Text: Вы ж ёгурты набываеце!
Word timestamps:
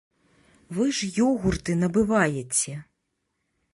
Вы 0.77 0.85
ж 0.99 1.09
ёгурты 1.27 1.77
набываеце! 1.85 2.73